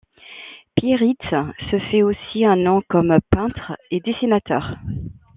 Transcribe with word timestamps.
Pieritz 0.73 1.29
se 1.69 1.77
fait 1.91 2.01
aussi 2.01 2.43
un 2.43 2.55
nom 2.55 2.81
comme 2.89 3.19
peintre 3.29 3.77
et 3.91 3.99
dessinateur. 3.99 4.77